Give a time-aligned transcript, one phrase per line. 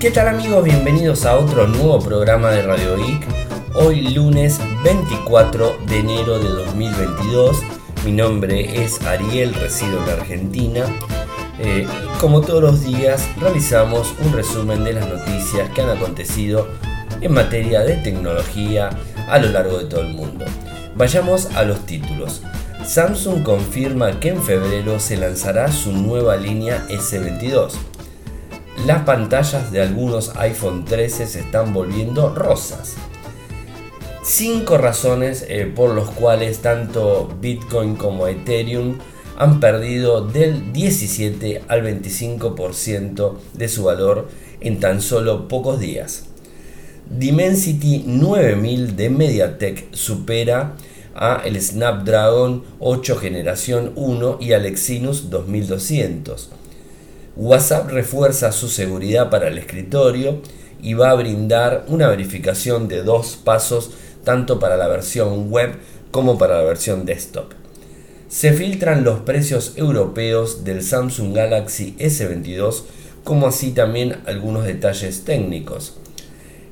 [0.00, 0.62] ¿Qué tal amigos?
[0.62, 3.26] Bienvenidos a otro nuevo programa de Radio Geek.
[3.76, 7.62] Hoy lunes 24 de enero de 2022.
[8.04, 10.84] Mi nombre es Ariel, resido en Argentina.
[11.58, 11.86] Eh,
[12.20, 16.68] como todos los días realizamos un resumen de las noticias que han acontecido
[17.22, 18.90] en materia de tecnología
[19.30, 20.44] a lo largo de todo el mundo.
[20.94, 22.42] Vayamos a los títulos.
[22.84, 27.72] Samsung confirma que en febrero se lanzará su nueva línea S22.
[28.86, 32.94] Las pantallas de algunos iPhone 13 se están volviendo rosas.
[34.22, 38.98] Cinco razones eh, por las cuales tanto Bitcoin como Ethereum
[39.36, 44.28] han perdido del 17 al 25% de su valor
[44.60, 46.26] en tan solo pocos días.
[47.10, 50.76] Dimensity 9000 de MediaTek supera
[51.12, 56.50] a el Snapdragon 8 generación 1 y al Exynos 2200.
[57.36, 60.40] WhatsApp refuerza su seguridad para el escritorio
[60.80, 63.90] y va a brindar una verificación de dos pasos
[64.24, 65.74] tanto para la versión web
[66.10, 67.52] como para la versión desktop.
[68.28, 72.84] Se filtran los precios europeos del Samsung Galaxy S22
[73.22, 75.98] como así también algunos detalles técnicos.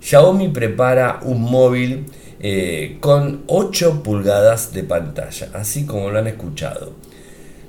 [0.00, 2.06] Xiaomi prepara un móvil
[2.40, 6.92] eh, con 8 pulgadas de pantalla, así como lo han escuchado.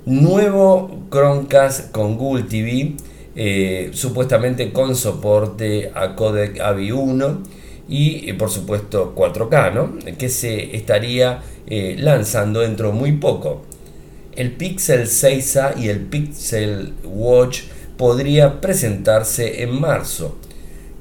[0.06, 2.94] Nuevo Chromecast con Google TV,
[3.34, 7.42] eh, supuestamente con soporte a codec AVI 1
[7.88, 13.62] y eh, por supuesto 4K, que se estaría lanzando dentro muy poco.
[14.36, 17.62] El Pixel 6a y el Pixel Watch
[17.96, 20.38] podría presentarse en marzo.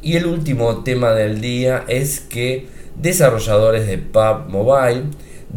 [0.02, 2.66] Y el último tema del día es que
[3.00, 5.04] desarrolladores de PUB Mobile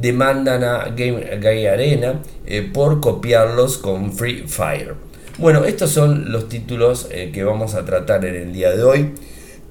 [0.01, 4.95] demandan a Game Arena eh, por copiarlos con Free Fire.
[5.39, 9.15] Bueno, estos son los títulos eh, que vamos a tratar en el día de hoy.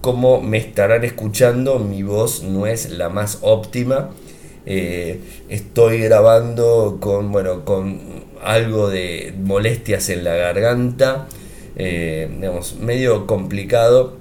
[0.02, 4.10] Como me estarán escuchando, mi voz no es la más óptima.
[4.66, 7.99] Eh, estoy grabando con, bueno, con
[8.43, 11.27] algo de molestias en la garganta.
[12.80, 14.17] medio complicado.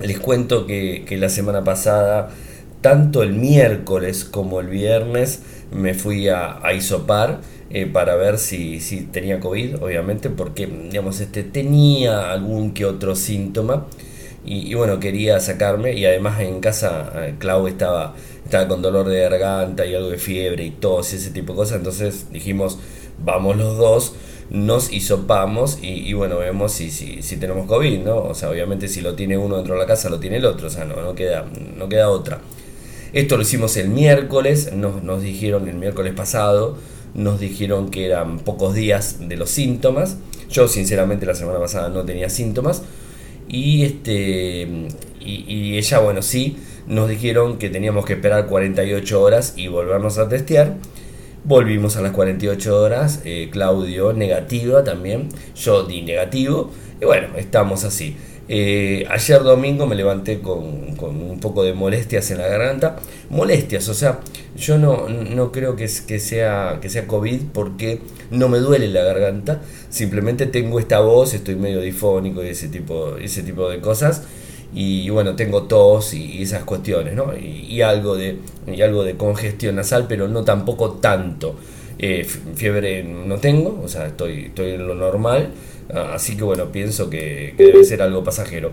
[0.00, 2.30] Les cuento que, que la semana pasada
[2.80, 5.40] tanto el miércoles como el viernes
[5.72, 7.40] me fui a, isopar
[7.70, 13.14] eh, para ver si, si, tenía COVID, obviamente, porque digamos, este, tenía algún que otro
[13.14, 13.86] síntoma
[14.44, 19.20] y, bueno, quería sacarme y además en casa eh, Clau estaba, estaba con dolor de
[19.20, 22.78] garganta y algo de fiebre y tos y ese tipo de cosas, entonces dijimos,
[23.22, 24.14] vamos los dos
[24.50, 28.16] nos hisopamos y, y bueno, vemos si, si, si, tenemos COVID, ¿no?
[28.16, 30.68] O sea, obviamente si lo tiene uno dentro de la casa, lo tiene el otro,
[30.68, 31.44] o sea, no, no, queda,
[31.76, 32.40] no queda otra.
[33.12, 36.76] Esto lo hicimos el miércoles, nos, nos dijeron el miércoles pasado,
[37.14, 40.18] nos dijeron que eran pocos días de los síntomas.
[40.50, 42.82] Yo sinceramente la semana pasada no tenía síntomas.
[43.48, 44.88] Y este
[45.20, 50.28] y, ella, bueno, sí, nos dijeron que teníamos que esperar 48 horas y volvernos a
[50.28, 50.74] testear.
[51.44, 56.70] Volvimos a las 48 horas, eh, Claudio negativa también, yo di negativo.
[57.00, 58.16] Y bueno, estamos así.
[58.50, 62.96] Eh, ayer domingo me levanté con, un poco de molestias en la garganta.
[63.30, 64.20] Molestias, o sea,
[64.56, 68.00] yo no, no creo que, que, sea, que sea COVID porque
[68.30, 69.60] no me duele la garganta.
[69.90, 74.22] Simplemente tengo esta voz, estoy medio difónico y ese tipo, ese tipo de cosas.
[74.74, 77.32] Y, bueno, tengo tos y, esas cuestiones, ¿no?
[77.36, 81.56] Y, algo de, y algo de congestión nasal, pero no tampoco tanto.
[81.98, 85.50] Eh, fiebre no tengo, o sea, estoy, estoy en lo normal
[85.94, 88.72] así que bueno, pienso que, debe ser algo pasajero.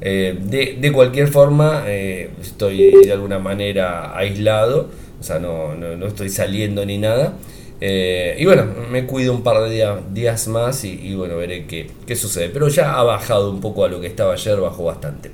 [0.00, 4.88] Eh, de, cualquier forma, eh, estoy de alguna manera aislado,
[5.20, 7.34] o sea, no, no, estoy saliendo ni nada.
[7.80, 12.16] Eh, y bueno, me cuido un par de días más y, bueno, veré qué, qué,
[12.16, 12.48] sucede.
[12.48, 15.30] Pero ya ha bajado un poco a lo que estaba ayer, bajó bastante.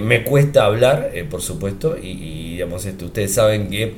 [0.00, 3.94] me cuesta hablar, por supuesto, y, y, digamos esto, ustedes saben que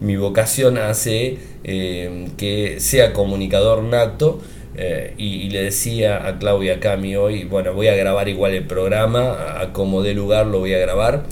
[0.00, 4.40] mi vocación hace que sea comunicador nato
[4.76, 9.60] eh, y, le decía a Claudia Cami hoy, bueno, voy a grabar igual el programa,
[9.60, 11.24] a, como dé lugar lo voy a grabar.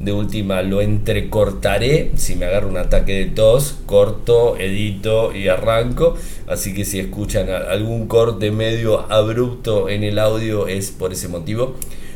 [0.00, 6.16] De última lo entrecortaré, si me agarro un ataque de tos, corto, edito y arranco.
[6.46, 11.74] Así que si escuchan algún corte medio abrupto en el audio es por ese motivo.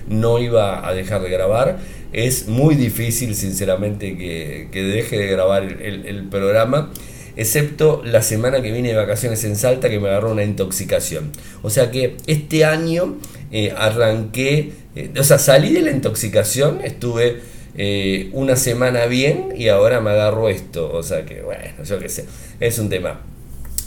[0.08, 1.78] No iba a dejar de grabar.
[2.12, 6.90] Es muy difícil, sinceramente, que, deje de grabar el programa
[7.36, 11.32] excepto la semana que viene de vacaciones en Salta que me agarró una intoxicación.
[11.62, 13.16] O sea que este año
[13.50, 17.40] eh, arranqué, eh, o sea, salí de la intoxicación, estuve
[17.74, 20.92] eh, una semana bien y ahora me agarro esto.
[20.92, 22.26] O sea que, bueno, yo qué sé,
[22.60, 23.20] es un tema.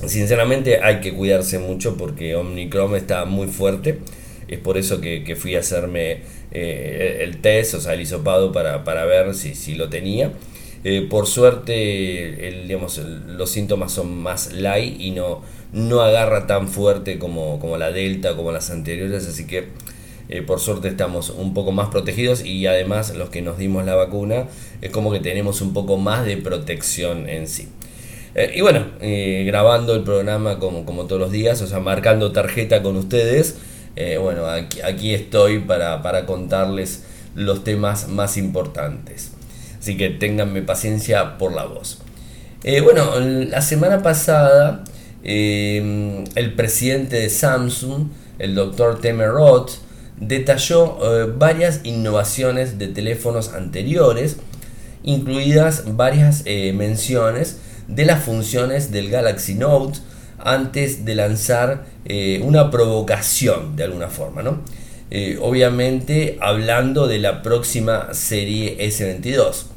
[0.06, 4.00] Sinceramente hay que cuidarse mucho porque Omnicrom está muy fuerte.
[4.48, 6.21] es por eso que, fui a hacerme
[6.51, 10.31] eh, el test, o sea, el hisopado para, ver si, si lo tenía.
[10.87, 12.63] Eh, por suerte,
[13.27, 15.41] los síntomas son más light y no,
[15.99, 19.69] agarra tan fuerte como, la delta, como las anteriores, así que
[20.29, 23.95] eh, por suerte estamos un poco más protegidos y además los que nos dimos la
[23.95, 24.45] vacuna
[24.81, 27.67] es como que tenemos un poco más de protección en sí.
[28.35, 32.95] Eh, y bueno, grabando el programa como, todos los días, o sea, marcando tarjeta con
[32.95, 33.57] ustedes,
[34.21, 39.31] bueno, aquí, estoy para, contarles los temas más importantes.
[39.85, 41.99] Así que ténganme paciencia por la voz.
[42.81, 44.83] bueno, la semana pasada
[45.23, 48.07] el presidente de Samsung,
[48.39, 49.77] el doctor Temerot,
[50.19, 54.37] detalló eh, varias innovaciones de teléfonos anteriores,
[55.03, 59.99] incluidas varias eh, menciones de las funciones del Galaxy Note
[60.39, 64.63] antes de lanzar eh, una provocación de alguna forma, ¿no?
[65.41, 69.75] obviamente hablando de la próxima serie S22.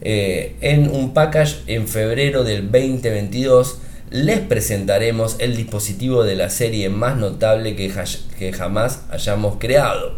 [0.00, 3.78] En un package en febrero del 2022
[4.10, 7.92] les presentaremos el dispositivo de la serie más notable que,
[8.38, 10.14] que, jamás hayamos creado.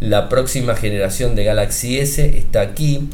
[0.00, 3.08] La próxima generación de Galaxy S está aquí,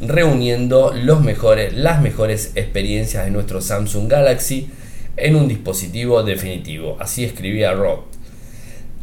[0.00, 4.70] reuniendo los mejores, las mejores experiencias de nuestro Samsung Galaxy
[5.18, 6.96] en un dispositivo definitivo.
[6.98, 8.04] Así escribía Rob.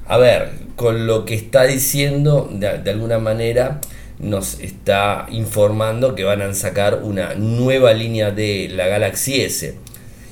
[0.08, 3.82] A ver, con lo que está diciendo, de, de alguna manera,
[4.20, 9.76] nos está informando que van a sacar una nueva línea de la Galaxy S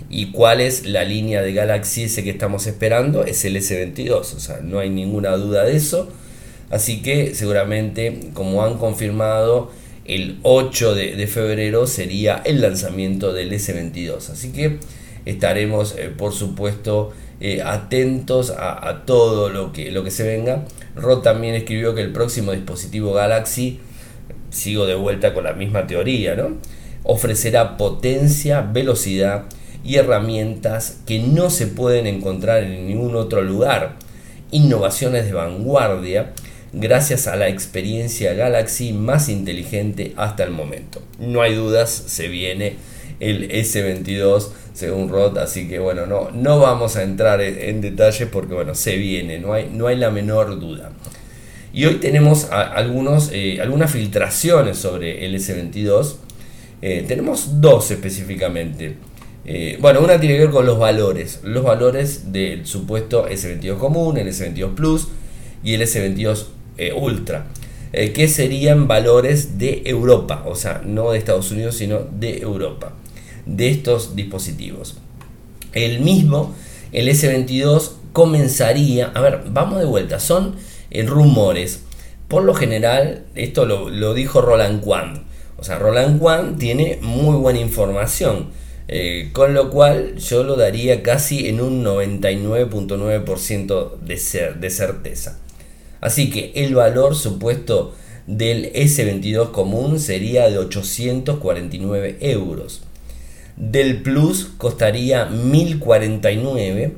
[0.10, 3.26] ¿Y cuál es la línea de Galaxy S que estamos esperando?
[3.26, 6.10] Es el S22, o sea, no hay ninguna duda de eso.
[6.70, 9.72] Así que seguramente, como han confirmado,
[10.06, 14.30] el 8 de, febrero sería el lanzamiento del S22.
[14.30, 14.78] Así que
[15.26, 20.66] estaremos, eh, por supuesto, eh, atentos a, todo lo que, lo que se venga.
[20.96, 23.80] Rod también escribió que el próximo dispositivo Galaxy,
[24.50, 26.58] sigo de vuelta con la misma teoría, ¿no?
[27.04, 29.46] Ofrecerá potencia, velocidad
[29.84, 33.96] y herramientas que no se pueden encontrar en ningún otro lugar.
[34.52, 36.34] Innovaciones de vanguardia
[36.74, 41.02] gracias a la experiencia Galaxy más inteligente hasta el momento.
[41.20, 42.78] No hay dudas, se viene
[43.20, 48.54] el S22 según Rod, así que bueno, no, no vamos a entrar en, detalles porque
[48.54, 50.92] bueno, se viene, no hay, no hay la menor duda.
[51.72, 56.16] Y hoy tenemos algunos, eh, algunas filtraciones sobre el S22.
[56.82, 58.96] Eh, tenemos dos específicamente.
[59.46, 61.40] Eh, bueno, una tiene que ver con los valores.
[61.44, 65.08] Los valores del supuesto S22 común, el S22 Plus
[65.64, 66.46] y el S22
[66.78, 67.48] eh, Ultra.
[67.94, 72.92] Que serían valores de Europa, o sea, no de Estados Unidos, sino de Europa,
[73.46, 74.98] de estos dispositivos.
[75.74, 76.54] El mismo,
[76.92, 80.56] el S22, comenzaría, a ver, vamos de vuelta, son
[81.06, 81.82] rumores.
[82.28, 85.26] Por lo general, esto lo, lo dijo Roland Quan.
[85.58, 88.50] O sea, Roland Quan tiene muy buena información
[88.88, 95.40] eh, con lo cual yo lo daría casi en un 99.9% de, de certeza.
[96.02, 97.96] Así que el valor supuesto
[98.28, 102.84] del S22 común sería de 849 euros.
[103.58, 106.94] Del Plus costaría 1049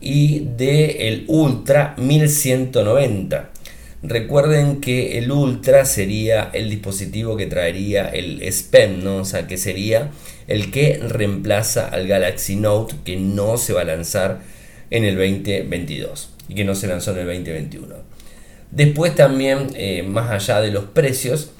[0.00, 3.50] y del Ultra 1190.
[4.02, 9.18] Recuerden que el Ultra sería el dispositivo que traería el S ¿no?
[9.18, 10.10] O sea, que sería
[10.46, 14.40] el que reemplaza al Galaxy Note que no se va a lanzar
[14.90, 17.94] en el 2022 y que no se lanzó en el 2021.
[18.70, 21.52] Después también, eh, más allá de los precios,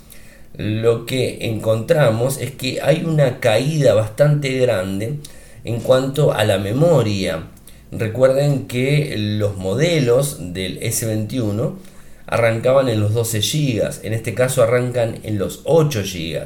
[0.57, 5.19] lo que encontramos es que hay una caída bastante grande
[5.65, 7.49] en cuanto a la memoria.
[7.91, 11.75] Recuerden que los modelos del S21
[12.27, 16.45] arrancaban en los 12 GB, en este caso arrancan en los 8 GB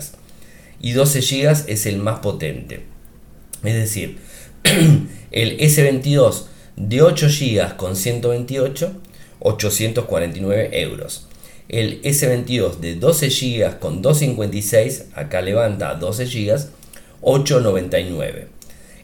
[0.81, 2.85] y 12 GB es el más potente.
[3.63, 4.19] Es decir,
[5.31, 6.45] el S22
[6.77, 8.93] de 8 GB con 128,
[9.41, 11.28] 849 euros.
[11.69, 16.59] El S22 de 12 GB con 256, acá levanta 12 GB,
[17.21, 18.49] 899.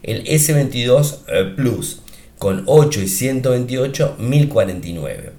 [0.03, 2.01] El S22 eh, Plus
[2.39, 5.33] con 8 y 128, 1049.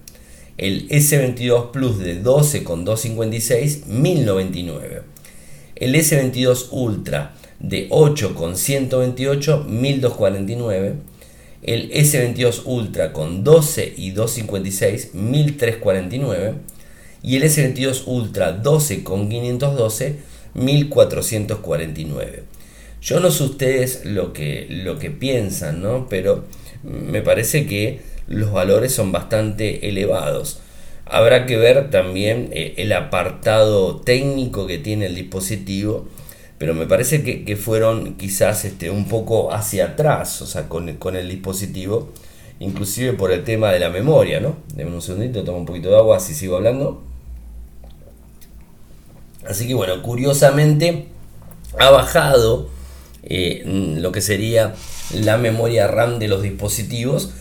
[0.57, 5.15] El S22 Plus de 12 con 256, 1099
[5.75, 10.95] el S22 Ultra de 8 con 128 1249,
[11.63, 16.53] el S22 Ultra con 12 y 256 1349
[17.25, 20.17] y el S22 Ultra 12 con 512
[20.53, 22.43] 1449.
[23.01, 26.07] Yo no sé ustedes lo que, lo que piensan, ¿no?
[26.07, 26.43] Pero
[26.83, 30.59] me parece que los valores son bastante elevados.
[31.07, 36.07] Habrá que ver también eh, el apartado técnico que tiene el dispositivo,
[36.59, 41.15] pero me parece que, fueron quizás este, un poco hacia atrás, o sea, con, con,
[41.15, 42.11] el dispositivo,
[42.59, 44.57] inclusive por el tema de la memoria, ¿no?
[44.75, 47.14] Deme un segundito, tomo un poquito de agua, así sigo hablando.
[49.47, 51.07] Así que bueno, curiosamente
[51.79, 52.69] ha bajado
[53.23, 53.63] eh,
[53.99, 54.73] lo que sería
[55.13, 57.31] la memoria RAM de los dispositivos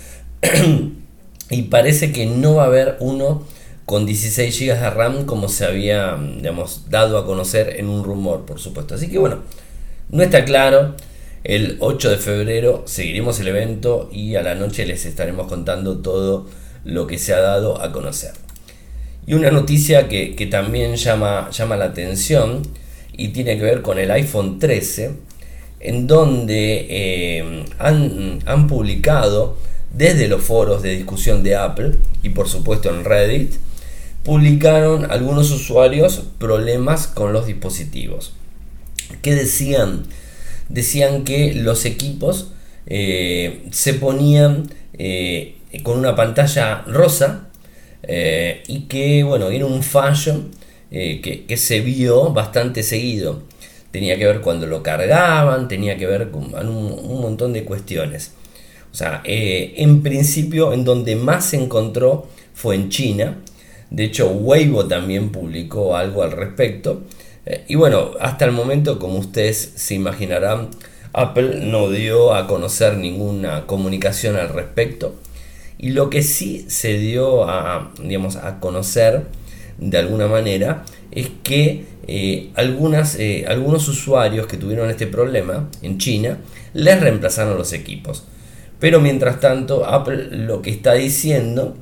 [1.50, 3.44] y parece que no va a haber uno
[3.86, 8.44] con 16 GB de RAM como se había digamos, dado a conocer en un rumor,
[8.46, 8.94] por supuesto.
[8.94, 9.42] Así que bueno,
[10.10, 10.94] no está claro.
[11.44, 16.46] El 8 de febrero seguiremos el evento y a la noche les estaremos contando todo
[16.84, 18.32] lo que se ha dado a conocer.
[19.26, 22.62] Y una noticia que, también llama, llama la atención
[23.16, 25.12] y tiene que ver con el iPhone 13,
[25.80, 29.56] en donde eh, han, han publicado
[29.92, 33.54] desde los foros de discusión de Apple y por supuesto en Reddit,
[34.24, 38.32] publicaron algunos usuarios problemas con los dispositivos.
[39.22, 40.06] ¿Qué decían?
[40.68, 42.52] Decían que los equipos
[42.86, 47.43] eh, se ponían eh, con una pantalla rosa
[48.08, 50.42] eh, y que, bueno, era un fallo
[50.90, 53.42] que, se vio bastante seguido.
[53.90, 58.32] Tenía que ver cuando lo cargaban, tenía que ver con un, montón de cuestiones.
[58.92, 63.38] O sea, en principio en donde más se encontró fue en China,
[63.94, 67.02] de hecho, Weibo también publicó algo al respecto.
[67.46, 70.70] Eh, y bueno, hasta el momento, como ustedes se imaginarán,
[71.12, 75.14] Apple no dio a conocer ninguna comunicación al respecto.
[75.78, 79.26] Y lo que sí se dio a, digamos, a conocer
[79.78, 85.98] de alguna manera es que eh, algunas, eh, algunos usuarios que tuvieron este problema en
[85.98, 86.38] China
[86.74, 88.24] les reemplazaron los equipos.
[88.78, 91.76] Pero mientras tanto, Apple lo que está diciendo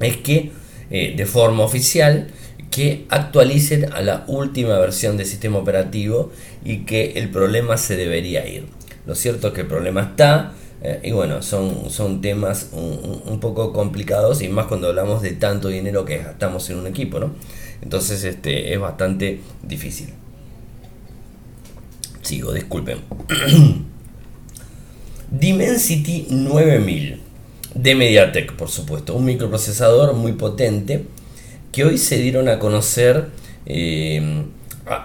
[0.00, 0.50] es que
[0.90, 2.28] eh, de forma oficial
[2.70, 6.30] que actualicen a la última versión del sistema operativo
[6.64, 8.66] y que el problema se debería ir.
[9.06, 10.52] Lo cierto es que el problema está
[10.88, 15.66] eh, y bueno, son, son temas un, poco complicados y más cuando hablamos de tanto
[15.66, 17.32] dinero que gastamos en un equipo, ¿no?
[17.82, 20.10] Entonces este, es bastante difícil.
[22.22, 22.98] Sigo, disculpen.
[25.32, 27.20] Dimensity 9000
[27.74, 31.04] de MediaTek, por supuesto, un microprocesador muy potente
[31.72, 33.30] que hoy se dieron a conocer
[33.66, 34.44] eh,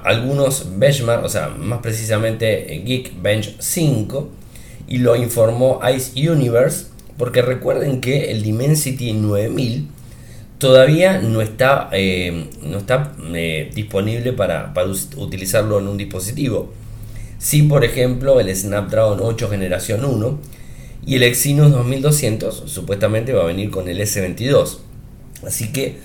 [0.03, 4.29] algunos benchmarks, o sea, más precisamente eh, Geekbench 5,
[4.91, 9.88] y lo informó Ice Universe, porque recuerden que el Dimensity 9000
[10.57, 13.13] todavía no está, eh, no está
[13.74, 16.74] disponible para, para utilizarlo en un dispositivo.
[17.39, 20.39] Sí, por ejemplo, el Snapdragon 8 generación 1,
[21.05, 24.79] y el Exynos 2200 supuestamente va a venir con el S22.
[25.48, 26.00] Así que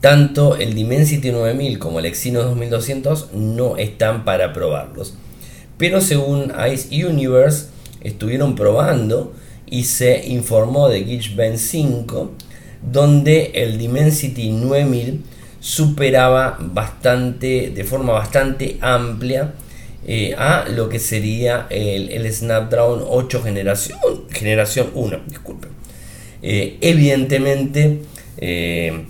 [0.00, 5.14] tanto el Dimensity 9000 como el Exynos 2200 no están para probarlos.
[5.76, 7.71] Pero según Ice Universe
[8.02, 9.32] estuvieron probando
[9.66, 12.32] y se informó de Geekbench 5
[12.82, 15.22] donde el Dimensity 9000
[15.60, 19.54] superaba bastante de forma bastante amplia
[20.04, 23.98] eh, a lo que sería el, Snapdragon 8 generación,
[24.30, 25.20] generación 1.
[25.28, 25.70] Disculpen.
[26.42, 28.00] Eh, evidentemente,
[28.38, 29.04] eh,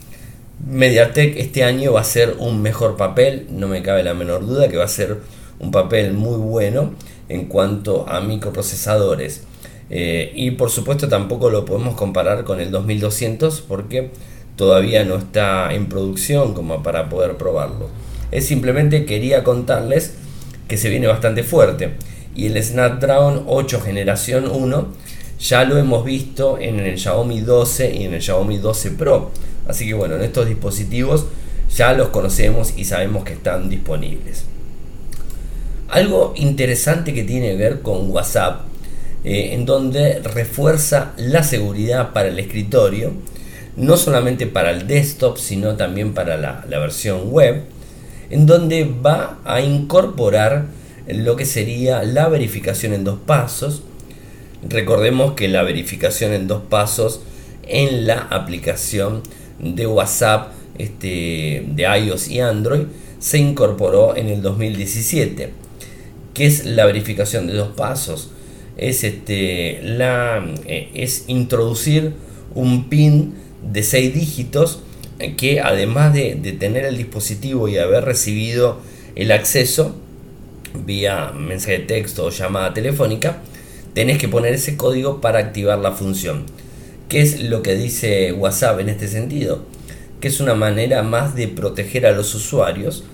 [0.66, 4.68] MediaTek este año va a ser un mejor papel, no me cabe la menor duda
[4.68, 5.16] que va a ser
[5.58, 6.92] un papel muy bueno
[7.33, 9.45] en cuanto a microprocesadores.
[9.91, 14.11] y por supuesto tampoco lo podemos comparar con el 2200 porque
[14.57, 17.89] todavía no está en producción como para poder probarlo.
[18.31, 20.15] Es simplemente quería contarles
[20.69, 21.95] que se viene bastante fuerte.
[22.35, 24.87] Y el Snapdragon 8 generación 1
[25.39, 29.31] ya lo hemos visto en el Xiaomi 12 y en el Xiaomi 12 Pro.
[29.69, 31.27] Así que bueno, en estos dispositivos
[31.77, 34.45] ya los conocemos y sabemos que están disponibles.
[35.92, 38.62] Algo interesante que tiene que ver con WhatsApp,
[39.25, 43.12] eh, en donde refuerza la seguridad para el escritorio,
[43.76, 47.62] no solamente para el desktop, sino también para la, la versión web
[48.32, 50.64] en donde va a incorporar
[51.06, 53.82] lo que sería la verificación en dos pasos.
[54.66, 57.20] Recordemos que la verificación en dos pasos
[57.68, 59.22] en la aplicación
[59.58, 62.84] de WhatsApp este, de iOS y Android
[63.18, 65.62] se incorporó en el 2017.
[66.35, 68.31] ¿Qué es la verificación de dos pasos?
[68.77, 72.15] Es, este, la, eh, es introducir
[72.55, 73.35] un PIN
[73.71, 74.81] de seis dígitos
[75.37, 78.81] que además de, tener el dispositivo y haber recibido
[79.15, 79.95] el acceso
[80.87, 83.39] vía mensaje de texto o llamada telefónica,
[83.95, 86.45] tenés que poner ese código para activar la función.
[87.09, 89.65] ¿Qué es lo que dice WhatsApp en este sentido?
[90.21, 93.05] Que es una manera más de proteger a los usuarios,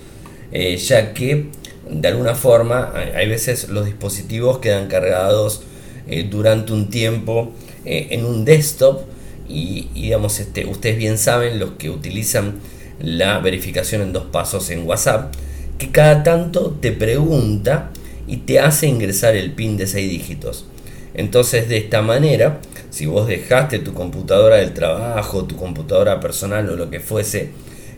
[0.51, 1.47] eh, ya que
[1.89, 5.63] de alguna forma hay veces los dispositivos quedan cargados
[6.07, 7.51] eh, durante un tiempo
[7.85, 9.01] eh, en un desktop
[9.47, 12.59] y, digamos este, ustedes bien saben los que utilizan
[13.01, 15.33] la verificación en dos pasos en WhatsApp
[15.77, 17.91] que cada tanto te pregunta
[18.27, 20.65] y te hace ingresar el pin de 6 dígitos
[21.15, 26.75] entonces de esta manera si vos dejaste tu computadora del trabajo, tu computadora personal o
[26.75, 27.51] lo que fuese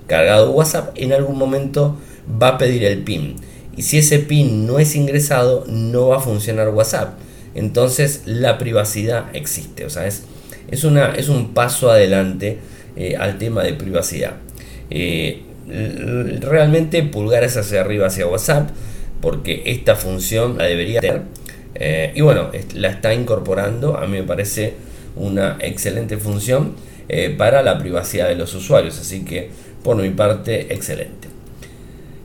[0.08, 1.98] cargado WhatsApp, en algún momento
[2.42, 3.36] va a pedir el PIN.
[3.82, 7.18] Y si ese PIN no es ingresado, no va a funcionar WhatsApp.
[7.56, 9.86] Entonces la privacidad existe.
[9.86, 10.24] O sea, es,
[10.70, 12.60] es, una, es un paso adelante
[12.96, 14.34] eh, al tema de privacidad.
[14.92, 15.42] Eh,
[16.42, 18.70] realmente pulgares hacia arriba hacia WhatsApp,
[19.20, 21.24] porque esta función la debería tener
[21.76, 24.76] eh, y bueno, la está incorporando, a mí me parece
[25.16, 26.76] una excelente función
[27.10, 29.50] eh, para la privacidad de los usuarios, así que
[29.84, 31.31] por mi parte, excelente.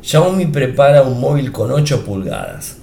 [0.06, 2.76] Xiaomi prepara un móvil con 8 pulgadas.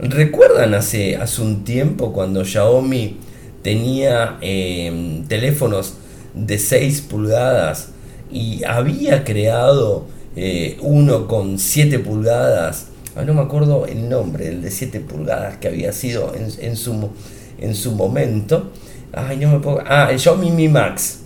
[0.00, 3.18] ¿Recuerdan hace, hace un tiempo cuando Xiaomi
[3.62, 5.94] tenía em, teléfonos
[6.34, 7.90] de 6 pulgadas
[8.30, 14.60] y había creado eh, uno con 7 pulgadas Ah, no me acuerdo el nombre, el
[14.60, 17.10] de 7 pulgadas que había sido en, su,
[17.58, 18.72] en su momento.
[19.10, 19.82] Ay, no me puedo.
[19.86, 21.20] Ah, el Xiaomi Mi Max.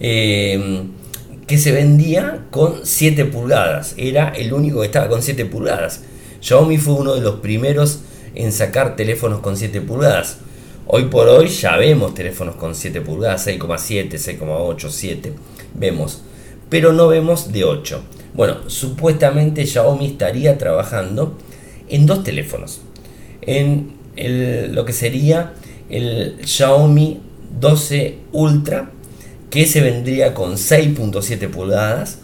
[0.00, 0.88] Em,
[1.50, 3.94] que se vendía con 7 pulgadas.
[3.96, 6.02] Era el único que estaba con 7 pulgadas.
[6.40, 8.02] Xiaomi fue uno de los primeros
[8.36, 10.36] en sacar teléfonos con 7 pulgadas.
[10.86, 15.32] Hoy por hoy ya vemos teléfonos con 7 pulgadas, 6,7, 6,8, 7.
[15.74, 16.22] Vemos.
[16.68, 18.00] Pero no vemos de 8.
[18.34, 21.36] Bueno, supuestamente Xiaomi estaría trabajando
[21.88, 22.80] en dos teléfonos.
[23.42, 23.94] En
[24.72, 25.54] lo que sería
[25.88, 27.20] el Xiaomi
[27.58, 28.92] 12 Ultra,
[29.50, 32.18] que se vendría con 6.7 pulgadas,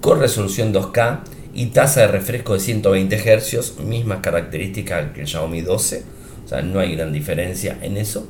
[0.00, 1.20] con resolución 2K
[1.54, 6.02] y tasa de refresco de 120 Hz, mismas características que el Xiaomi 12,
[6.44, 8.26] o sea, no hay gran diferencia en eso,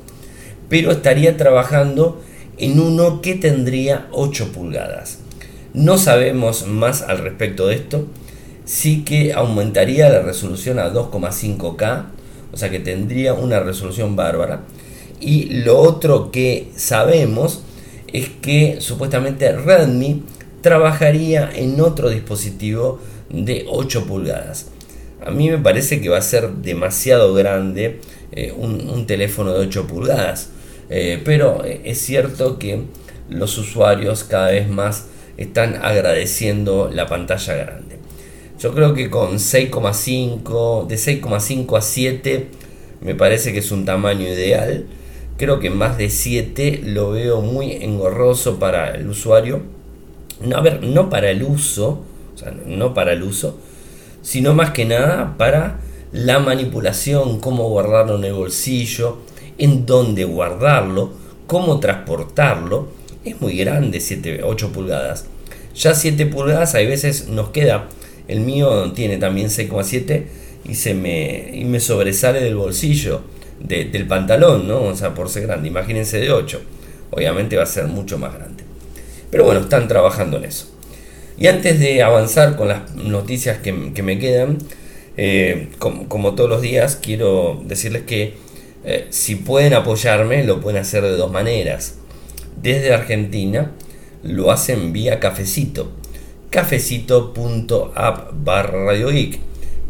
[0.69, 2.21] pero estaría trabajando
[2.57, 5.19] en uno que tendría 8 pulgadas.
[5.73, 8.07] No sabemos más al respecto de esto.
[8.65, 12.05] Sí que aumentaría la resolución a 2,5K,
[12.51, 14.61] o sea que tendría una resolución bárbara.
[15.19, 17.63] Y lo otro que sabemos
[18.13, 20.23] es que supuestamente Redmi
[20.61, 24.67] trabajaría en otro dispositivo de 8 pulgadas.
[25.25, 29.87] A mí me parece que va a ser demasiado grande eh, un, teléfono de 8
[29.87, 30.49] pulgadas,
[30.89, 32.81] eh, pero eh, es cierto que
[33.29, 37.97] los usuarios cada vez más están agradeciendo la pantalla grande.
[38.59, 42.47] Yo creo que con 6,5, de 6,5 a 7
[43.01, 44.85] me parece que es un tamaño ideal.
[45.39, 49.61] Creo que más de 7 lo veo muy engorroso para el usuario.
[50.45, 52.03] No, a ver, no para el uso,
[52.35, 53.57] o sea, no para el uso,
[54.21, 55.79] sino más que nada para
[56.11, 59.19] la manipulación, cómo guardarlo en el bolsillo,
[59.57, 61.11] en dónde guardarlo,
[61.47, 62.89] cómo transportarlo
[63.23, 65.25] es muy grande, 7, 8 pulgadas.
[65.73, 67.87] Ya 7 pulgadas hay veces nos queda.
[68.27, 70.25] El mío tiene también 6,7
[70.65, 73.21] y se me, y me sobresale del bolsillo
[73.59, 74.83] del pantalón, ¿no?
[74.83, 75.67] O sea, por ser grande.
[75.67, 76.61] Imagínense de 8.
[77.11, 78.63] Obviamente va a ser mucho más grande.
[79.31, 80.71] Pero bueno, están trabajando en eso.
[81.37, 84.57] Y antes de avanzar con las noticias que, me quedan,
[85.17, 88.33] eh, como, todos los días, quiero decirles que
[88.83, 91.95] eh, si pueden apoyarme, lo pueden hacer de dos maneras
[92.61, 93.71] desde Argentina
[94.23, 95.91] lo hacen vía cafecito.
[96.49, 99.09] cafecito.app barra Radio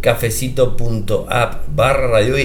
[0.01, 2.35] cafecito.app barra Radio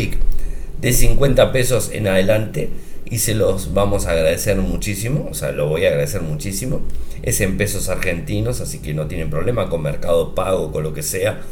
[0.81, 2.71] de 50 pesos en adelante
[3.05, 6.81] y se los vamos a agradecer muchísimo, o sea, lo voy a agradecer muchísimo.
[7.23, 11.03] Es en pesos argentinos, así que no tienen problema con Mercado Pago, con lo que
[11.03, 11.43] sea,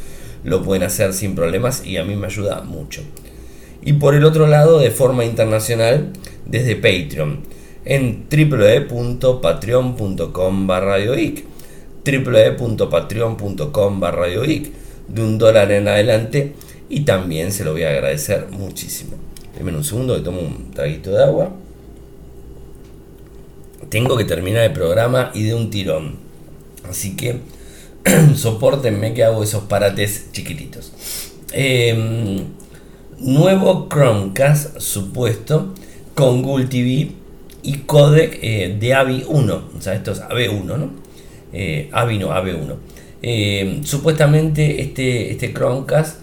[0.45, 3.03] lo pueden hacer sin problemas y a mí me ayuda mucho.
[3.85, 6.13] Y por el otro lado, de forma internacional,
[6.47, 7.41] desde Patreon
[7.85, 10.97] en www.patreon.com barra
[12.05, 16.53] www.patreon.com barra de un dólar en adelante
[16.93, 19.13] y también se lo voy a agradecer muchísimo.
[19.57, 21.51] Deme un segundo que tomo un traguito de agua.
[23.89, 26.17] Tengo que terminar el programa y de un tirón.
[26.87, 27.37] Así que
[28.37, 30.93] soportenme que hago esos parates chiquititos.
[31.53, 32.45] Em,
[33.21, 35.73] nuevo Chromecast supuesto
[36.15, 37.13] con Google TV
[37.63, 40.91] y codec eh, de AVI 1, o sea, esto es AB1, ¿no?
[41.55, 42.77] Eh, AVI no, AB1.
[43.23, 46.23] Eh, supuestamente este, este Chromecast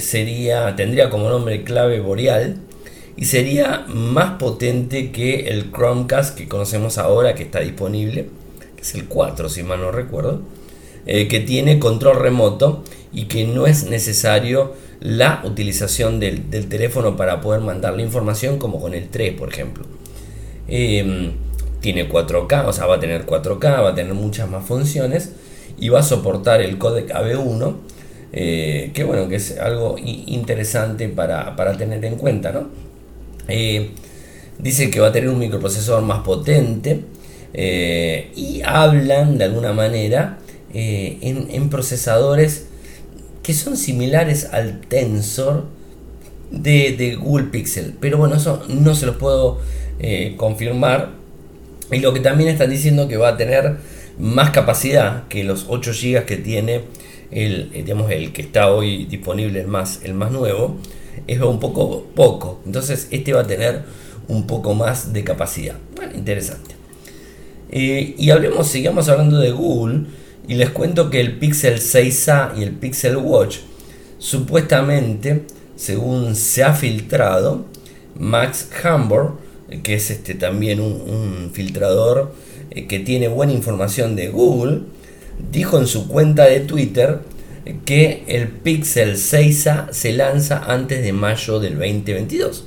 [0.00, 2.56] sería, tendría como nombre clave Boreal
[3.18, 8.28] y sería más potente que el Chromecast que conocemos ahora que está disponible,
[8.76, 10.42] que es el 4 si mal no recuerdo,
[11.04, 17.40] eh, que tiene control remoto y que no es necesario la utilización del, teléfono para
[17.40, 19.84] poder mandar la información como con el 3 por ejemplo.
[20.68, 21.32] Em,
[21.80, 25.32] tiene 4K, o sea, va a tener 4K, va a tener muchas más funciones
[25.76, 27.74] y va a soportar el codec AB1,
[28.32, 32.68] eh, que bueno, que es algo interesante para, tener en cuenta, ¿no?
[33.48, 33.90] Eh,
[34.58, 37.00] dice que va a tener un microprocesador más potente
[37.54, 40.38] eh, y hablan de alguna manera
[40.74, 42.66] en, procesadores
[43.42, 45.64] que son similares al Tensor
[46.50, 49.60] de, de Google Pixel, pero bueno, eso no se los puedo
[50.36, 51.12] confirmar
[51.90, 53.76] y lo que también están diciendo que va a tener
[54.18, 56.82] más capacidad que los 8 GB que tiene
[57.30, 60.76] el, digamos, el que está hoy disponible, el más, el más nuevo,
[61.26, 62.60] es un poco poco.
[62.66, 63.82] Entonces este va a tener
[64.28, 65.76] un poco más de capacidad.
[65.96, 66.74] Bueno, interesante.
[67.70, 70.06] Eh, y hablemos, sigamos hablando de Google.
[70.46, 73.58] Y les cuento que el Pixel 6a y el Pixel Watch,
[74.18, 75.42] supuestamente,
[75.76, 77.66] según se ha filtrado,
[78.18, 79.34] Max Hamburg
[79.82, 82.32] que es este, también un, filtrador
[82.70, 84.80] eh, que tiene buena información de Google,
[85.50, 87.20] dijo en su cuenta de Twitter
[87.84, 92.64] que el Pixel 6a se lanza antes de mayo del 2022.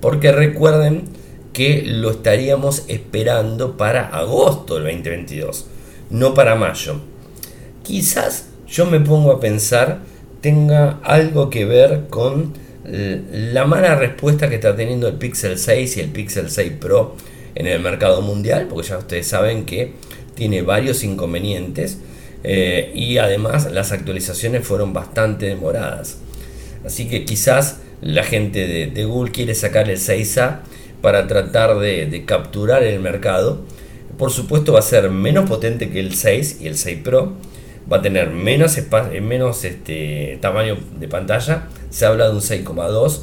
[0.00, 1.04] Porque recuerden
[1.52, 5.66] que lo estaríamos esperando para agosto del 2022,
[6.10, 7.00] no para mayo.
[7.82, 10.00] Quizás yo me pongo a pensar
[10.40, 12.52] tenga algo que ver con
[12.84, 17.16] la mala respuesta que está teniendo el Pixel 6 y el Pixel 6 Pro
[17.56, 19.94] en el mercado mundial, porque ya ustedes saben que
[20.36, 21.98] tiene varios inconvenientes
[22.44, 26.18] eh, y además las actualizaciones fueron bastante demoradas.
[26.84, 30.60] Así que quizás la gente de, Google quiere sacar el 6A
[31.02, 33.62] para tratar de, capturar el mercado.
[34.16, 37.32] Por supuesto va a ser menos potente que el 6 y el 6 Pro.
[37.90, 38.76] Va a tener menos,
[39.20, 43.20] menos este, tamaño de pantalla se habla de un 6,2,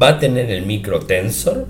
[0.00, 1.66] va a tener el micro tensor,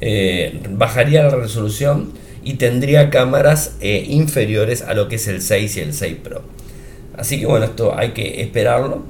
[0.00, 2.12] eh, bajaría la resolución
[2.44, 6.42] y tendría cámaras eh, inferiores a lo que es el 6 y el 6 Pro.
[7.16, 9.02] Así que bueno, esto hay que esperarlo.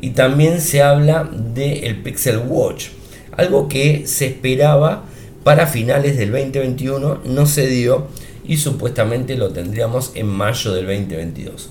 [0.00, 2.88] Y también se habla del Pixel Watch,
[3.32, 5.04] algo que se esperaba
[5.42, 8.06] para finales del 2021, no se dio
[8.46, 11.70] y supuestamente lo tendríamos en mayo del 2022.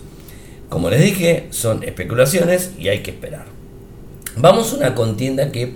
[0.70, 3.46] Como les dije, son especulaciones y hay que esperar.
[4.36, 5.74] Vamos a una contienda que,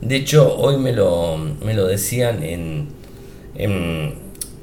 [0.00, 2.88] de hecho, hoy me lo, me lo decían en,
[3.56, 4.14] en,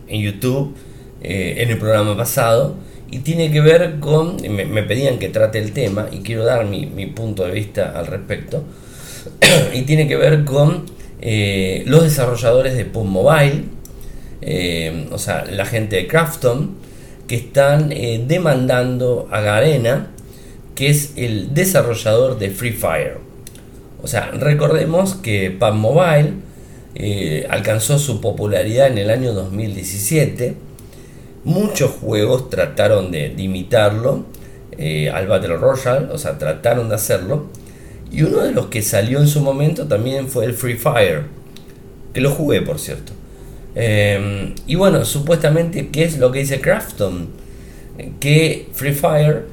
[0.07, 0.75] YouTube,
[1.21, 2.75] eh, en el programa pasado,
[3.09, 7.05] y tiene que ver con, me, pedían que trate el tema, y quiero dar mi,
[7.07, 8.63] punto de vista al respecto,
[9.73, 10.85] y tiene que ver con
[11.21, 13.63] eh, los desarrolladores de PUB Mobile,
[14.41, 16.75] eh, o sea, la gente de Crafton,
[17.27, 17.89] que están
[18.27, 20.11] demandando a Garena,
[20.75, 23.17] que es el desarrollador de Free Fire.
[24.01, 26.33] O sea, recordemos que PUBG Mobile
[26.95, 30.55] eh, alcanzó su popularidad en el año 2017.
[31.43, 34.25] Muchos juegos trataron de, imitarlo
[34.77, 37.47] eh, al Battle Royale, o sea, trataron de hacerlo.
[38.11, 41.23] Y uno de los que salió en su momento también fue el Free Fire,
[42.13, 43.11] que lo jugué por cierto.
[43.75, 47.29] Em, y bueno, supuestamente, ¿qué es lo que dice Crafton?
[48.19, 49.45] Que Free Fire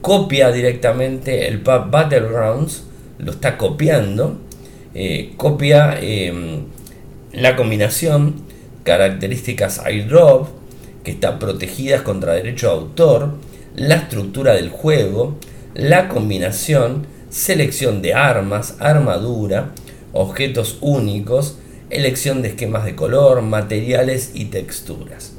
[0.00, 2.84] copia directamente el Battlegrounds
[3.18, 4.38] lo está copiando,
[4.94, 6.64] eh, copia em,
[7.36, 8.36] la combinación,
[8.82, 10.48] características airdrop,
[11.04, 13.34] que están protegidas contra derecho de autor,
[13.76, 15.36] la estructura del juego,
[15.74, 19.72] la combinación, selección de armas, armadura,
[20.14, 21.58] objetos únicos,
[21.90, 25.34] elección de esquemas de color, materiales y texturas.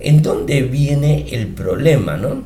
[0.00, 2.16] ¿En dónde viene el problema?
[2.16, 2.42] No?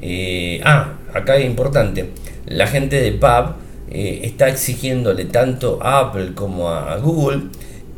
[0.00, 2.10] Eh, ah, acá es importante.
[2.46, 3.54] La gente de PUB
[3.90, 7.48] eh, está exigiéndole tanto a Apple como a, Google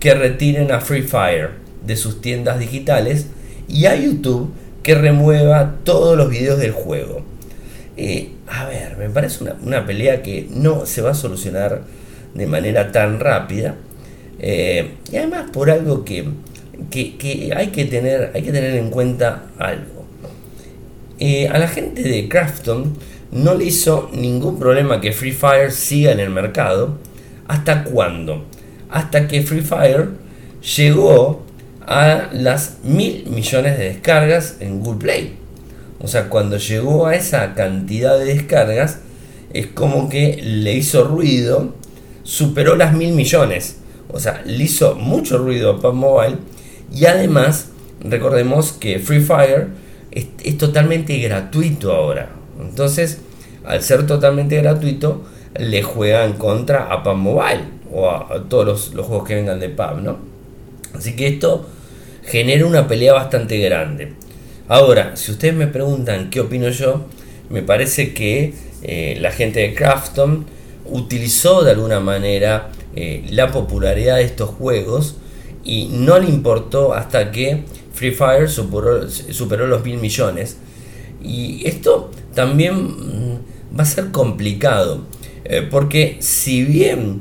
[0.03, 1.51] que retiren a Free Fire
[1.87, 3.27] de sus tiendas digitales
[3.69, 7.23] y a YouTube que remueva todos los videos del juego.
[7.97, 11.83] Eh, a ver, me parece una, pelea que no se va a solucionar
[12.35, 13.77] de manera tan rápida.
[14.41, 16.25] Eh, y además por algo que,
[17.55, 20.05] hay, que tener, hay que tener en cuenta algo.
[21.49, 22.97] a la gente de Crafton
[23.31, 26.99] no le hizo ningún problema que Free Fire siga en el mercado.
[27.47, 28.47] ¿Hasta cuándo?
[28.93, 30.11] Hasta que Free Fire
[30.77, 31.43] llegó
[31.87, 35.37] a las mil millones de descargas en Google Play.
[35.99, 38.99] O sea, cuando llegó a esa cantidad de descargas,
[39.55, 41.75] es como que le hizo ruido,
[42.23, 43.79] superó las mil millones.
[44.09, 46.37] O sea, le hizo mucho ruido a PUBG Mobile.
[46.95, 47.69] Y además,
[48.01, 49.69] recordemos que Free Fire
[50.11, 52.29] es, totalmente gratuito ahora.
[52.61, 53.21] Entonces,
[53.65, 55.25] al ser totalmente gratuito,
[55.59, 60.03] le juegan contra a PUBG Mobile o a, todos los, juegos que vengan de PUBG,
[60.03, 60.19] ¿no?
[60.95, 61.67] Así que esto
[62.25, 64.15] genera una pelea bastante grande.
[64.69, 67.07] Ahora, si ustedes me preguntan qué opino yo,
[67.51, 70.47] me parece que eh, la gente de Crafton
[70.87, 75.17] utilizó de alguna manera eh, la popularidad de estos juegos
[75.65, 80.57] y no le importó hasta que Free Fire superó, superó los mil millones.
[81.23, 85.03] Y esto también mm, va a ser complicado,
[85.45, 87.19] eh, porque si bien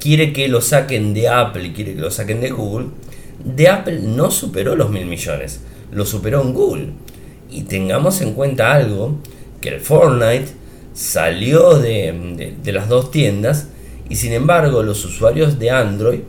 [0.00, 2.88] quiere que lo saquen de Apple quiere que lo saquen de Google,
[3.44, 5.60] de Apple no superó los mil millones,
[5.92, 6.88] lo superó en Google.
[7.50, 9.18] Y tengamos en cuenta algo,
[9.60, 10.48] que el Fortnite
[10.94, 13.68] salió de, las dos tiendas
[14.08, 16.20] y sin embargo los usuarios de Android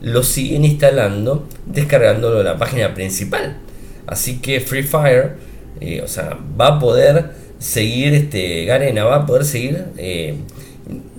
[0.00, 3.58] lo siguen instalando descargándolo de la página principal.
[4.06, 5.36] Así que Free Fire
[5.80, 10.34] eh, o sea, va a poder seguir, este, Garena va a poder seguir eh,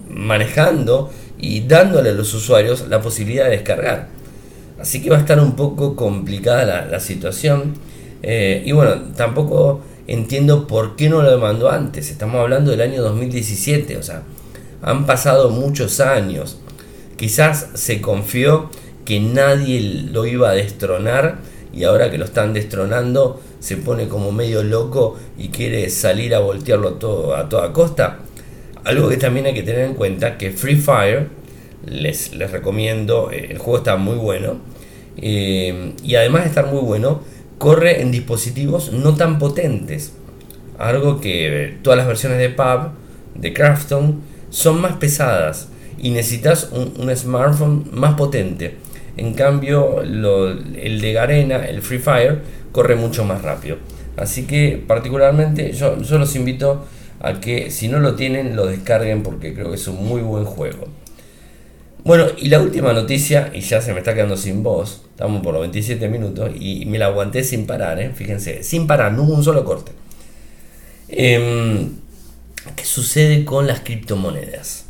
[0.09, 1.11] manejando
[1.45, 4.07] y dándole a los usuarios la posibilidad de descargar.
[4.79, 7.75] Así que va a estar un poco complicada la, situación.
[8.23, 12.09] Eh, y bueno, tampoco entiendo por qué no lo demandó antes.
[12.09, 14.23] Estamos hablando del año 2017, o sea,
[14.81, 16.57] han pasado muchos años.
[17.15, 18.69] Quizás se confió
[19.05, 19.79] que nadie
[20.11, 21.37] lo iba a destronar
[21.71, 26.39] y ahora que lo están destronando se pone como medio loco y quiere salir a
[26.39, 28.19] voltearlo todo, a toda costa.
[28.85, 31.27] Algo que también hay que tener en cuenta que Free Fire,
[31.87, 34.57] les, les recomiendo, eh, el juego está muy bueno
[35.17, 37.21] eh, y además de estar muy bueno,
[37.57, 40.13] corre en dispositivos no tan potentes.
[40.77, 42.91] Algo que todas las versiones de PUB,
[43.33, 44.21] de Crafton,
[44.51, 48.75] son más pesadas y necesitas un, smartphone más potente.
[49.17, 53.77] En cambio, el de Garena, el Free Fire, corre mucho más rápido.
[54.17, 56.85] Así que particularmente yo, yo los invito
[57.25, 60.45] a que si no lo tienen lo descarguen porque creo que es un muy buen
[60.45, 60.87] juego.
[62.03, 65.53] Bueno, y la última noticia, y ya se me está quedando sin voz, estamos por
[65.53, 68.11] los 27 minutos y me la aguanté sin parar, ¿eh?
[68.13, 69.91] fíjense, sin parar, no hubo un solo corte.
[71.07, 71.95] Em,
[72.75, 74.85] ¿Qué sucede con las criptomonedas?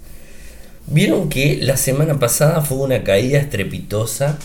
[0.88, 4.38] Vieron que la semana pasada fue una caída estrepitosa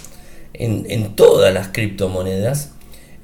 [0.52, 2.70] en, todas las criptomonedas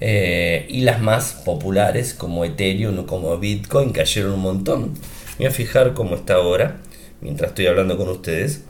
[0.00, 4.94] eh, y las más populares como Ethereum o como Bitcoin cayeron un montón.
[5.38, 6.78] Voy a fijar cómo está ahora,
[7.20, 8.62] mientras estoy hablando con ustedes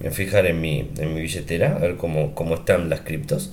[0.00, 3.52] voy a fijar en mi, en mi billetera, a ver cómo, están las criptos.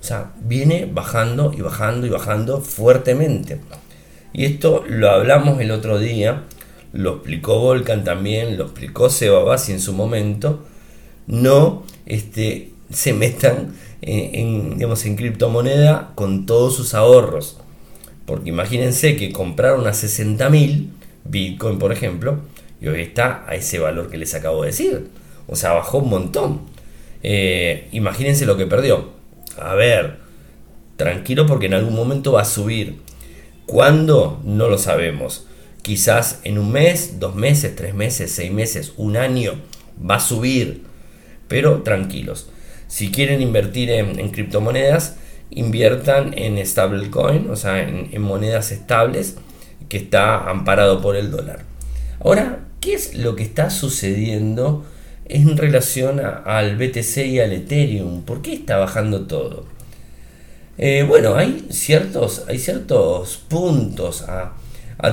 [0.00, 3.60] O sea, viene bajando y bajando y bajando fuertemente.
[4.32, 6.44] Y esto lo hablamos el otro día,
[6.92, 10.64] lo explicó Volcan también, lo explicó Seba Bassi en su momento.
[11.26, 17.58] No este, se metan en, digamos, en criptomoneda con todos sus ahorros.
[18.26, 20.88] Porque imagínense que compraron a 60.000
[21.24, 22.40] Bitcoin, por ejemplo,
[22.80, 25.08] y hoy está a ese valor que les acabo de decir.
[25.46, 26.60] O sea, bajó un montón.
[27.22, 29.10] Eh, imagínense lo que perdió.
[29.58, 30.18] A ver,
[30.96, 33.00] tranquilo porque en algún momento va a subir.
[33.66, 34.40] ¿Cuándo?
[34.44, 35.46] No lo sabemos.
[35.82, 39.54] Quizás en un mes, dos meses, tres meses, seis meses, un año
[40.08, 40.84] va a subir.
[41.48, 42.48] Pero tranquilos.
[42.90, 45.14] Si quieren invertir en, criptomonedas,
[45.50, 49.36] inviertan en stablecoin, o sea, en, monedas estables,
[49.88, 51.60] que está amparado por el dólar.
[52.18, 54.84] Ahora, ¿qué es lo que está sucediendo?
[55.32, 58.22] en relación al BTC y al Ethereum.
[58.22, 59.64] ¿Por qué está bajando todo?
[60.76, 64.54] Eh, bueno, hay ciertos, hay ciertos puntos a,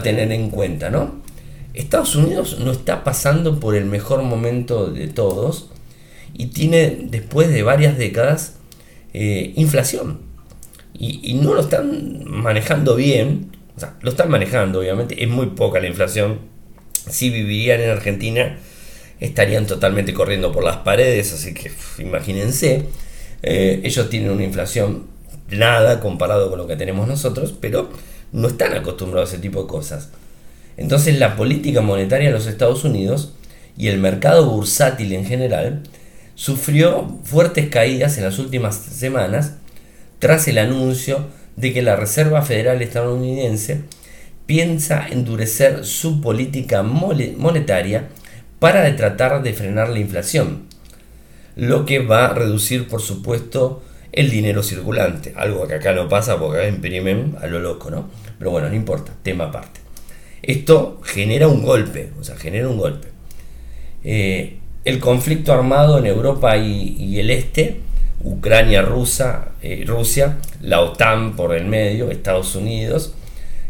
[0.01, 1.21] tener en cuenta, ¿no?
[1.75, 5.69] Estados Unidos no está pasando por el mejor momento de todos
[6.37, 8.53] y tiene, después de varias décadas,
[9.13, 10.21] eh, inflación.
[10.99, 15.79] Y, no lo están manejando bien, o sea, lo están manejando, obviamente, es muy poca
[15.79, 16.39] la inflación.
[17.09, 18.57] Si vivirían en Argentina,
[19.19, 22.85] estarían totalmente corriendo por las paredes, así que imagínense,
[23.43, 25.05] eh, ellos tienen una inflación
[25.49, 27.89] nada comparado con lo que tenemos nosotros, pero
[28.31, 30.09] no están acostumbrados a ese tipo de cosas.
[30.77, 33.33] Entonces la política monetaria de los Estados Unidos
[33.77, 35.83] y el mercado bursátil en general
[36.37, 39.55] sufrió fuertes caídas en las últimas semanas
[40.19, 43.81] tras el anuncio de que la Reserva Federal estadounidense
[44.45, 48.09] piensa endurecer su política monetaria
[48.59, 50.67] para tratar de frenar la inflación,
[51.55, 56.37] lo que va a reducir por supuesto el dinero circulante, algo que acá no pasa
[56.37, 58.11] porque acá imprimen a lo loco, ¿no?
[58.37, 59.79] Pero bueno, no importa, tema aparte.
[60.43, 63.07] Esto genera un golpe, o sea, genera un golpe.
[64.03, 64.56] Eh,
[64.87, 67.81] el conflicto armado en Europa y, el este,
[68.23, 73.13] Ucrania, Rusia, eh, Rusia, la OTAN por el medio, Estados Unidos,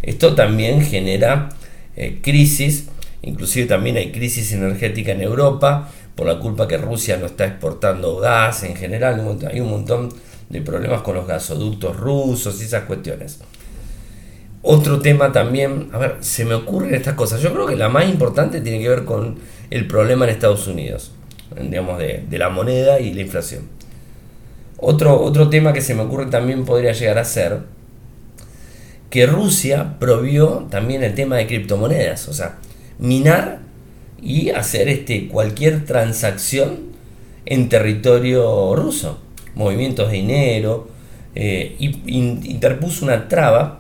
[0.03, 1.49] esto también genera
[1.95, 2.89] eh, crisis,
[3.23, 8.17] inclusive también hay crisis energética en Europa por la culpa que Rusia no está exportando
[8.17, 10.13] gas en general, hay un montón
[10.49, 13.39] de problemas con los gasoductos rusos y esas cuestiones.
[14.62, 17.41] Otro tema también, a ver, se me ocurren estas cosas.
[17.41, 19.38] Yo creo que la más importante tiene que ver con
[19.70, 21.12] el problema en Estados Unidos,
[21.62, 23.70] digamos, de, la moneda y la inflación.
[24.78, 27.62] Otro, otro tema que se me ocurre también podría llegar a ser
[29.10, 32.58] que Rusia prohibió también el tema de criptomonedas, o sea,
[33.00, 33.60] minar
[34.22, 36.88] y hacer este, cualquier transacción
[37.46, 39.20] en territorio ruso,
[39.56, 40.89] movimientos de dinero,
[41.36, 42.17] eh, y
[42.50, 43.80] interpuso una traba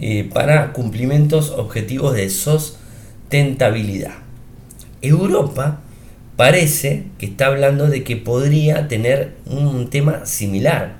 [0.00, 4.14] eh, para cumplimientos objetivos de sostenibilidad.
[5.02, 5.80] Europa
[6.36, 10.96] parece que está hablando de que podría tener un tema similar.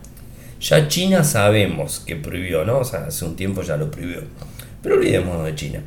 [0.60, 2.80] Ya China sabemos que prohibió, ¿no?
[2.80, 4.22] O sea, hace un tiempo ya lo prohibió.
[4.82, 5.80] Pero olvidémonos de China.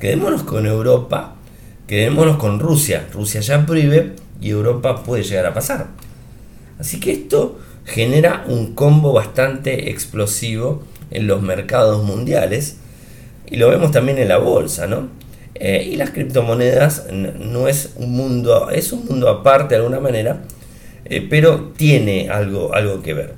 [0.00, 1.34] Quedémonos con Europa,
[1.86, 3.06] quedémonos con Rusia.
[3.12, 5.88] Rusia ya prohíbe y Europa puede llegar a pasar.
[6.78, 12.76] Así que esto genera un combo bastante explosivo en los mercados mundiales
[13.48, 15.08] y lo vemos también en la bolsa, ¿no?
[15.54, 20.42] Eh, y las criptomonedas no es un mundo, es un mundo aparte de alguna manera,
[21.06, 23.34] eh, pero tiene algo, algo que ver.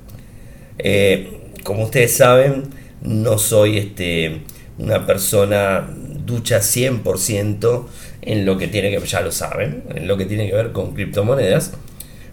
[0.79, 2.65] Eh, como ustedes saben,
[3.03, 4.41] no soy este,
[4.79, 5.89] una persona
[6.27, 7.87] ducha 100%
[8.23, 10.95] en lo que tiene que, ya lo saben, en lo que tiene que ver con
[10.95, 11.73] criptomonedas,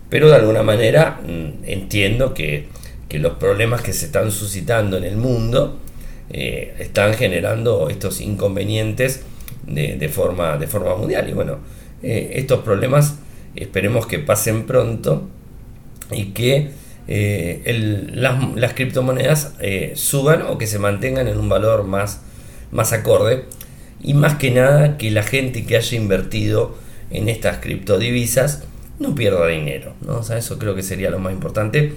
[0.09, 2.67] pero de alguna manera mm, entiendo que
[3.19, 5.79] los problemas que se están suscitando en el mundo
[6.29, 9.21] eh, están generando estos inconvenientes
[9.67, 11.29] de, forma, de forma mundial.
[11.29, 11.59] Y bueno,
[12.01, 13.15] eh, estos problemas
[13.55, 15.27] esperemos que pasen pronto
[16.11, 16.71] y que
[17.07, 19.53] eh, las, criptomonedas
[19.93, 22.21] suban o que se mantengan en un valor más,
[22.71, 23.45] más acorde.
[24.01, 26.75] Y más que nada que la gente que haya invertido
[27.09, 28.63] en estas criptodivisas
[28.99, 29.93] no pierda dinero.
[30.01, 30.21] ¿no?
[30.21, 31.93] Eso creo que sería lo más importante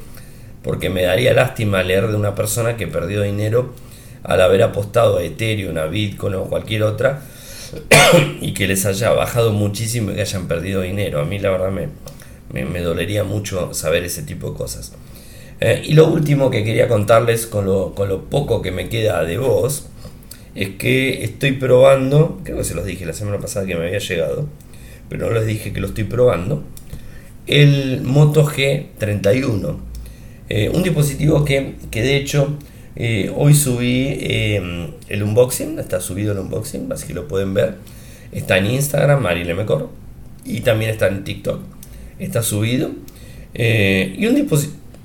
[0.68, 3.72] porque me daría lástima leer de una persona que perdió dinero
[4.22, 7.22] al haber apostado a Ethereum, a Bitcoin o cualquier otra
[8.42, 11.22] y que les haya bajado muchísimo y que hayan perdido dinero.
[11.22, 14.92] A mí la verdad me, me, dolería mucho saber ese tipo de cosas.
[15.61, 19.24] Eh, y lo último que quería contarles con lo, con lo poco que me queda
[19.24, 19.87] de voz
[20.54, 24.00] es que estoy probando, creo que se los dije la semana pasada que me había
[24.00, 24.46] llegado,
[25.09, 26.62] pero no les dije que lo estoy probando,
[27.46, 29.88] el Moto G31
[30.48, 32.56] eh, un dispositivo que, de hecho
[32.96, 37.76] eh, hoy subí eh, el unboxing, está subido el unboxing, así que lo pueden ver.
[38.32, 39.90] Está en Instagram, Mejor
[40.44, 41.61] y también está en TikTok.
[42.18, 42.90] Está subido.
[43.54, 44.34] y un,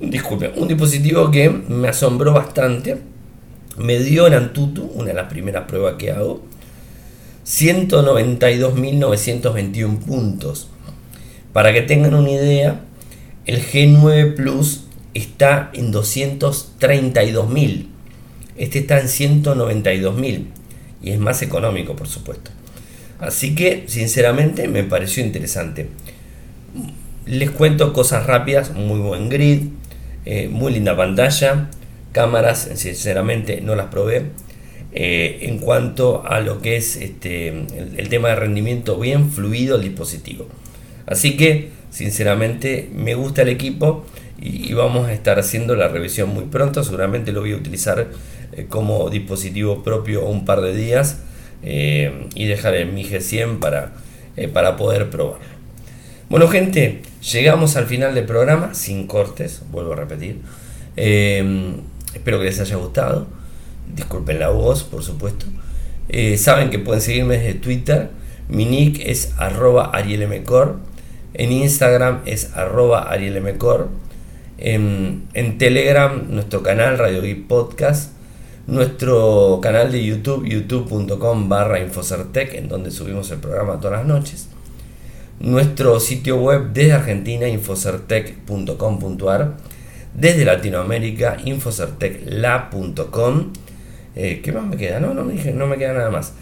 [0.00, 2.98] disculpe, un dispositivo que me asombró bastante.
[3.76, 6.42] Me dio en Antutu, una de las primeras pruebas que hago,
[7.44, 10.68] 192.921 puntos.
[11.52, 12.80] Para que tengan una idea,
[13.46, 14.83] el G9 Plus
[15.14, 17.86] está en 232.000.
[18.56, 20.44] Este está en 192.000
[21.02, 22.50] y es más económico, por supuesto.
[23.18, 25.88] Así que, sinceramente, me pareció interesante.
[27.26, 29.68] Les cuento cosas rápidas, muy buen grid,
[30.26, 31.70] eh, muy linda pantalla,
[32.12, 34.26] cámaras, sinceramente no las probé.
[34.96, 39.76] Eh, en cuanto a lo que es este, el, el tema de rendimiento, bien fluido
[39.76, 40.46] el dispositivo.
[41.06, 44.04] Así que, sinceramente, me gusta el equipo
[44.40, 46.82] y, vamos a estar haciendo la revisión muy pronto.
[46.82, 48.08] Seguramente lo voy a utilizar
[48.52, 51.18] eh, como dispositivo propio un par de días
[51.62, 53.92] eh, y dejar en mi G100 para,
[54.36, 55.40] eh, para poder probar.
[56.28, 60.40] Bueno gente, llegamos al final del programa sin cortes, vuelvo a repetir.
[60.96, 63.26] espero que les haya gustado.
[63.94, 65.46] Disculpen la voz, por supuesto.
[66.38, 68.10] saben que pueden seguirme desde Twitter.
[68.48, 70.78] Mi nick es arroba arielmcor.
[71.34, 73.88] En Instagram es arroba arielmcor.
[74.58, 78.12] En, Telegram, nuestro canal Radio Geek Podcast,
[78.66, 84.48] nuestro canal de YouTube, youtube.com barra Infocertec, en donde subimos el programa todas las noches.
[85.40, 89.56] nuestro sitio web desde Argentina, infocertec.com.ar,
[90.14, 93.52] desde Latinoamérica, infocertecla.com.
[94.14, 95.00] Eh, ¿Qué más me queda?
[95.00, 96.34] No, no me, no me queda nada más.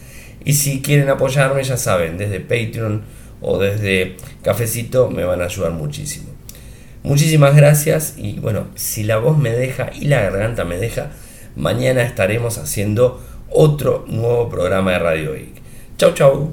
[0.44, 3.00] Y si quieren apoyarme, ya saben, desde Patreon
[3.40, 6.32] o desde Cafecito me van a ayudar muchísimo.
[7.03, 11.11] Muchísimas gracias y bueno, si la voz me deja y la garganta me deja,
[11.57, 15.62] mañana estaremos haciendo otro nuevo programa de Radio Geek.
[15.98, 16.53] Chau chau.